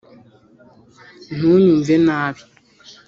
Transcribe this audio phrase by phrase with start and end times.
[1.35, 2.41] Ntunyumve nabi